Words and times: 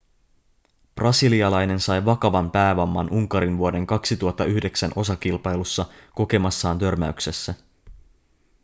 brasilialainen 0.95 1.79
sai 1.79 2.05
vakavan 2.05 2.51
päävamman 2.51 3.09
unkarin 3.13 3.57
vuoden 3.57 3.87
2009 3.87 4.91
osakilpailussa 4.95 5.85
kokemassaan 6.15 6.79
törmäyksessä 6.79 7.55